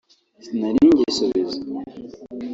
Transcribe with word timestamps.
sinari 0.45 0.83
ngisubiza 0.91 1.57